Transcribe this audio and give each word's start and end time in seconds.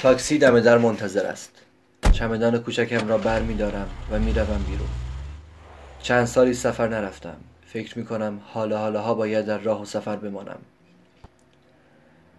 تاکسی 0.00 0.38
دم 0.38 0.60
در 0.60 0.78
منتظر 0.78 1.26
است. 1.26 1.52
چمدان 2.12 2.58
کوچکم 2.58 3.08
را 3.08 3.18
بر 3.18 3.42
می 3.42 3.54
دارم 3.54 3.88
و 4.10 4.18
می 4.18 4.32
روم 4.32 4.64
بیرون. 4.68 4.88
چند 5.98 6.24
سالی 6.24 6.54
سفر 6.54 6.88
نرفتم. 6.88 7.36
فکر 7.66 7.98
می 7.98 8.04
کنم 8.04 8.40
حالا 8.44 8.78
حالاها 8.78 9.14
باید 9.14 9.46
در 9.46 9.58
راه 9.58 9.82
و 9.82 9.84
سفر 9.84 10.16
بمانم. 10.16 10.58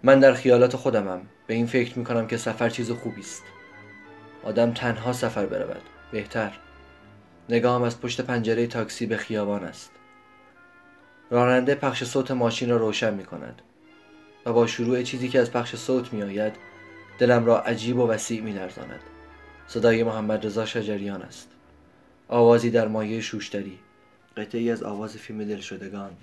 من 0.04 0.20
در 0.20 0.34
خیالات 0.34 0.76
خودمم. 0.76 1.22
به 1.48 1.54
این 1.54 1.68
فکر 1.68 2.00
می 2.00 2.06
کنم 2.06 2.28
که 2.28 2.38
سفر 2.38 2.70
چیز 2.70 2.92
خوبی 2.92 3.22
است. 3.22 3.44
آدم 4.44 4.74
تنها 4.74 5.14
سفر 5.14 5.46
برود. 5.46 5.82
بهتر. 6.12 6.52
نگاهم 7.50 7.82
از 7.82 8.02
پشت 8.02 8.22
پنجره 8.22 8.68
تاکسی 8.68 9.06
به 9.06 9.18
خیابان 9.18 9.64
است. 9.64 9.92
راننده 11.32 11.76
پخش 11.76 12.04
صوت 12.04 12.32
ماشین 12.32 12.70
را 12.70 12.78
روشن 12.78 13.14
می 13.14 13.26
کند 13.26 13.62
و 14.46 14.54
با 14.54 14.68
شروع 14.68 15.04
چیزی 15.04 15.30
که 15.30 15.40
از 15.40 15.52
پخش 15.52 15.76
صوت 15.76 16.14
می 16.14 16.24
آید 16.24 16.54
دلم 17.20 17.46
را 17.46 17.62
عجیب 17.62 17.98
و 17.98 18.08
وسیع 18.08 18.42
می 18.42 18.52
لرزاند 18.52 19.00
صدای 19.68 20.04
محمد 20.04 20.46
رضا 20.46 20.66
شجریان 20.66 21.22
است. 21.22 21.50
آوازی 22.28 22.72
در 22.72 22.88
مایه 22.88 23.22
شوشتری. 23.22 23.80
قطعی 24.38 24.72
از 24.72 24.84
آواز 24.84 25.18
فیلم 25.18 25.44
دلشدگان 25.44 26.18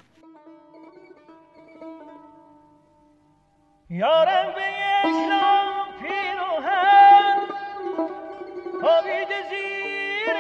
یارم 3.91 4.55
به 4.55 4.62
یک 4.62 5.15
پیروهن 6.02 7.38
خوابید 8.80 9.29
زیر 9.51 10.37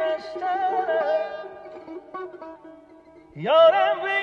مسترم 0.00 1.48
یارم 3.36 4.02
به 4.02 4.17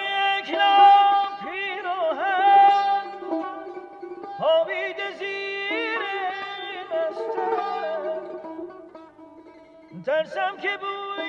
ترسم 10.03 10.57
که 10.61 10.69
بوی 10.81 11.25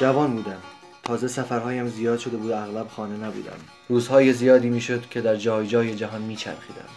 جوان 0.00 0.36
بودم. 0.36 0.62
تازه 1.02 1.28
سفرهایم 1.28 1.88
زیاد 1.88 2.18
شده 2.18 2.36
بود 2.36 2.52
اغلب 2.52 2.88
خانه 2.88 3.26
نبودم. 3.26 3.56
روزهای 3.88 4.32
زیادی 4.32 4.70
می‌شد 4.70 5.08
که 5.08 5.20
در 5.20 5.36
جای 5.36 5.66
جای 5.66 5.94
جهان 5.94 6.22
میچرخیدم. 6.22 6.88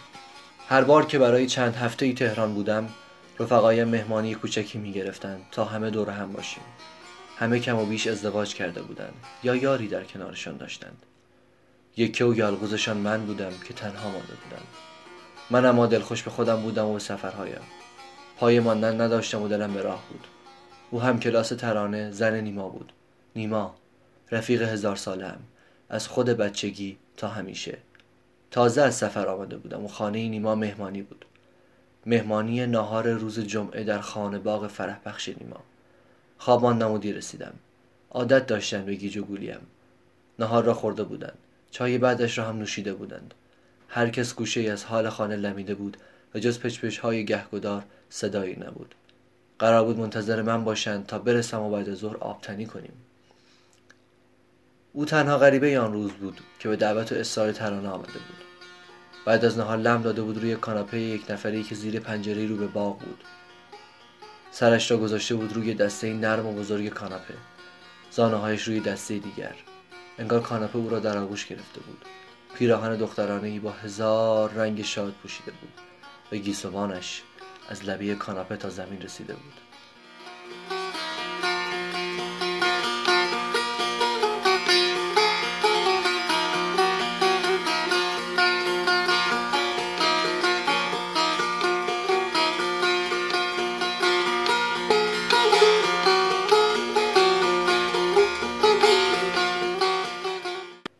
هر 0.69 0.83
بار 0.83 1.05
که 1.05 1.19
برای 1.19 1.47
چند 1.47 1.75
هفته 1.75 2.05
ای 2.05 2.13
تهران 2.13 2.53
بودم 2.53 2.89
رفقایم 3.39 3.87
مهمانی 3.87 4.35
کوچکی 4.35 4.77
می‌گرفتند 4.77 5.45
تا 5.51 5.65
همه 5.65 5.89
دور 5.89 6.09
هم 6.09 6.33
باشیم. 6.33 6.63
همه 7.37 7.59
کم 7.59 7.77
و 7.77 7.85
بیش 7.85 8.07
ازدواج 8.07 8.53
کرده 8.55 8.81
بودند 8.81 9.13
یا 9.43 9.55
یاری 9.55 9.87
در 9.87 10.03
کنارشان 10.03 10.57
داشتند. 10.57 11.05
یکه 11.97 12.25
و 12.25 12.35
یالغوزشان 12.35 12.97
من 12.97 13.25
بودم 13.25 13.51
که 13.67 13.73
تنها 13.73 14.09
مانده 14.09 14.33
بودم. 14.43 14.63
من 15.49 15.65
اما 15.65 15.87
دلخوش 15.87 16.23
به 16.23 16.31
خودم 16.31 16.61
بودم 16.61 16.85
و 16.85 16.93
به 16.93 16.99
سفرهایم. 16.99 17.61
پای 18.37 18.59
ماندن 18.59 19.01
نداشتم 19.01 19.41
و 19.41 19.47
دلم 19.47 19.73
به 19.73 19.81
راه 19.81 20.03
بود. 20.09 20.27
او 20.91 21.01
هم 21.01 21.19
کلاس 21.19 21.49
ترانه 21.49 22.11
زن 22.11 22.39
نیما 22.39 22.69
بود. 22.69 22.93
نیما 23.35 23.75
رفیق 24.31 24.61
هزار 24.61 24.95
سالم 24.95 25.39
از 25.89 26.07
خود 26.07 26.29
بچگی 26.29 26.97
تا 27.17 27.27
همیشه. 27.27 27.77
تازه 28.51 28.81
از 28.81 28.95
سفر 28.95 29.27
آمده 29.27 29.57
بودم 29.57 29.85
و 29.85 29.87
خانه 29.87 30.29
نیما 30.29 30.55
مهمانی 30.55 31.01
بود. 31.01 31.25
مهمانی 32.05 32.65
ناهار 32.65 33.09
روز 33.09 33.39
جمعه 33.39 33.83
در 33.83 33.99
خانه 33.99 34.39
باغ 34.39 34.67
فرح 34.67 34.99
بخش 35.05 35.29
نیما. 35.29 35.59
خواب 36.37 36.61
ماندم 36.61 36.91
و 36.91 36.97
رسیدم. 36.97 37.53
عادت 38.11 38.47
داشتن 38.47 38.85
به 38.85 38.95
گیج 38.95 39.17
و 39.17 39.23
گولیم. 39.23 39.59
نهار 40.39 40.63
را 40.63 40.73
خورده 40.73 41.03
بودند. 41.03 41.37
چای 41.71 41.97
بعدش 41.97 42.37
را 42.37 42.45
هم 42.45 42.57
نوشیده 42.57 42.93
بودند. 42.93 43.33
هر 43.89 44.09
کس 44.09 44.35
گوشه 44.35 44.61
از 44.61 44.85
حال 44.85 45.09
خانه 45.09 45.35
لمیده 45.35 45.75
بود 45.75 45.97
و 46.35 46.39
جز 46.39 46.59
پچپچ 46.59 46.97
های 46.97 47.25
گهگدار 47.25 47.83
صدایی 48.09 48.55
نبود. 48.55 48.95
قرار 49.59 49.85
بود 49.85 49.99
منتظر 49.99 50.41
من 50.41 50.63
باشند 50.63 51.05
تا 51.05 51.19
برسم 51.19 51.61
و 51.61 51.69
بعد 51.69 51.93
ظهر 51.93 52.17
آبتنی 52.17 52.65
کنیم. 52.65 52.93
او 54.93 55.05
تنها 55.05 55.37
غریبه 55.37 55.79
آن 55.79 55.93
روز 55.93 56.11
بود 56.11 56.41
که 56.59 56.69
به 56.69 56.75
دعوت 56.75 57.11
و 57.11 57.15
اصرار 57.15 57.51
ترانه 57.51 57.89
آمده 57.89 58.11
بود. 58.11 58.44
بعد 59.25 59.45
از 59.45 59.57
نهار 59.57 59.77
لم 59.77 60.01
داده 60.01 60.21
بود 60.21 60.37
روی 60.37 60.55
کاناپه 60.55 60.99
یک 60.99 61.31
نفری 61.31 61.63
که 61.63 61.75
زیر 61.75 61.99
پنجره 61.99 62.45
رو 62.45 62.55
به 62.55 62.67
باغ 62.67 62.99
بود. 62.99 63.23
سرش 64.51 64.91
را 64.91 64.97
گذاشته 64.97 65.35
بود 65.35 65.53
روی 65.53 65.73
دسته 65.73 66.13
نرم 66.13 66.45
و 66.45 66.53
بزرگ 66.53 66.89
کاناپه. 66.89 67.33
زانه 68.11 68.37
هایش 68.37 68.63
روی 68.63 68.79
دسته 68.79 69.17
دیگر. 69.17 69.55
انگار 70.17 70.41
کاناپه 70.41 70.77
او 70.77 70.89
را 70.89 70.99
در 70.99 71.17
آغوش 71.17 71.45
گرفته 71.45 71.79
بود. 71.79 72.05
پیراهن 72.55 72.95
دخترانه 72.95 73.47
ای 73.47 73.59
با 73.59 73.71
هزار 73.71 74.51
رنگ 74.51 74.81
شاد 74.81 75.13
پوشیده 75.13 75.51
بود. 75.51 75.73
و 76.31 76.35
گیسوانش 76.35 77.21
از 77.69 77.85
لبه 77.85 78.15
کاناپه 78.15 78.57
تا 78.57 78.69
زمین 78.69 79.01
رسیده 79.01 79.33
بود. 79.33 79.64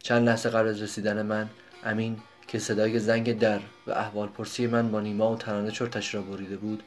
چند 0.05 0.29
لحظه 0.29 0.49
قبل 0.49 0.67
از 0.67 0.81
رسیدن 0.81 1.21
من 1.21 1.49
امین 1.83 2.19
که 2.47 2.59
صدای 2.59 2.99
زنگ 2.99 3.39
در 3.39 3.59
و 3.87 3.91
احوال 3.91 4.27
پرسی 4.27 4.67
من 4.67 4.91
با 4.91 5.01
نیما 5.01 5.31
و 5.31 5.35
ترانه 5.35 5.71
چرتش 5.71 6.15
را 6.15 6.21
بریده 6.21 6.57
بود 6.57 6.83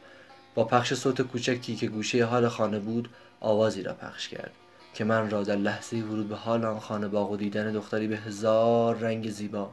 با 0.55 0.65
پخش 0.65 0.95
صوت 0.95 1.23
کوچکی 1.23 1.77
که 1.77 1.87
گوشه 1.87 2.25
حال 2.25 2.49
خانه 2.49 2.79
بود 2.79 3.09
آوازی 3.41 3.83
را 3.83 3.95
پخش 3.95 4.29
کرد 4.29 4.51
که 4.95 5.05
من 5.05 5.31
را 5.31 5.43
در 5.43 5.57
لحظه 5.57 5.97
ورود 5.97 6.29
به 6.29 6.37
حال 6.37 6.65
آن 6.65 6.81
خانه 6.81 7.09
باغ 7.09 7.31
و 7.31 7.37
دیدن 7.37 7.73
دختری 7.73 8.07
به 8.07 8.17
هزار 8.17 8.97
رنگ 8.97 9.31
زیبا 9.31 9.71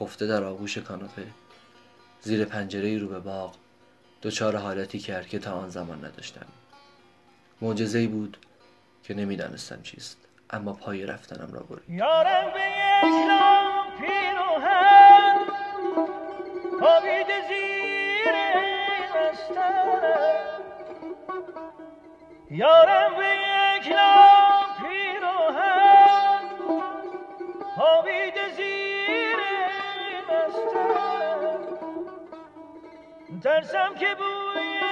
خفته 0.00 0.26
در 0.26 0.44
آغوش 0.44 0.78
کاناپه 0.78 1.26
زیر 2.22 2.44
پنجره 2.44 2.98
رو 2.98 3.08
به 3.08 3.18
باغ 3.18 3.54
دچار 4.22 4.56
حالتی 4.56 4.98
کرد 4.98 5.28
که 5.28 5.38
تا 5.38 5.52
آن 5.52 5.68
زمان 5.68 6.04
نداشتم. 6.04 6.46
معجزه 7.60 8.06
بود 8.06 8.36
که 9.04 9.14
نمی‌دانستم 9.14 9.82
چیست. 9.82 10.25
اما 10.50 10.72
پای 10.72 11.06
رفتنم 11.06 11.52
را 11.52 11.62
برید 11.62 11.84
خوابید 16.80 17.26
زیر 17.48 18.34
مسترم 19.14 20.62
یارم 22.50 23.16
به 23.16 23.24
یک 23.24 23.92
نام 23.92 24.64
پیروهن 24.82 26.44
خوابید 27.74 28.34
زیر 28.56 29.36
مسترم 30.28 31.80
ترسم 33.42 33.94
که 33.94 34.14
بوی 34.14 34.85